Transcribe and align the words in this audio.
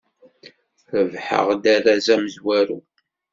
Rebḥeɣ-d 0.97 1.63
arraz 1.75 2.07
amezwaru. 2.15 2.79